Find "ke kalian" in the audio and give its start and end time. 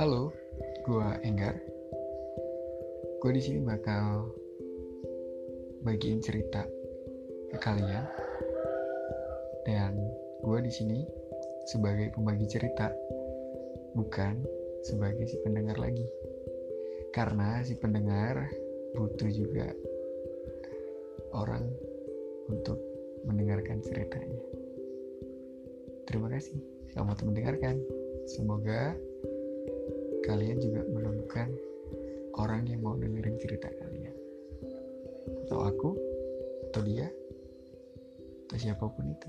7.52-8.08